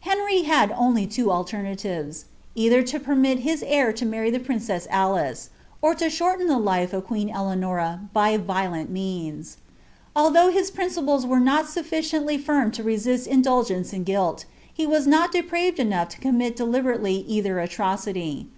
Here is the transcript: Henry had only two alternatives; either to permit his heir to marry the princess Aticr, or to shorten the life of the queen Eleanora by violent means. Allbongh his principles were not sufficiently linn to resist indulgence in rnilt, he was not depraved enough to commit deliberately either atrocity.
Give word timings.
Henry 0.00 0.42
had 0.42 0.70
only 0.76 1.06
two 1.06 1.30
alternatives; 1.32 2.26
either 2.54 2.82
to 2.82 3.00
permit 3.00 3.38
his 3.38 3.64
heir 3.66 3.90
to 3.90 4.04
marry 4.04 4.30
the 4.30 4.38
princess 4.38 4.86
Aticr, 4.88 5.48
or 5.80 5.94
to 5.94 6.10
shorten 6.10 6.46
the 6.46 6.58
life 6.58 6.92
of 6.92 7.04
the 7.04 7.06
queen 7.06 7.30
Eleanora 7.30 8.00
by 8.12 8.36
violent 8.36 8.90
means. 8.90 9.56
Allbongh 10.14 10.52
his 10.52 10.70
principles 10.70 11.24
were 11.24 11.40
not 11.40 11.70
sufficiently 11.70 12.36
linn 12.36 12.70
to 12.72 12.82
resist 12.82 13.26
indulgence 13.26 13.94
in 13.94 14.04
rnilt, 14.04 14.44
he 14.70 14.86
was 14.86 15.06
not 15.06 15.32
depraved 15.32 15.78
enough 15.78 16.10
to 16.10 16.18
commit 16.20 16.54
deliberately 16.54 17.24
either 17.26 17.58
atrocity. 17.58 18.48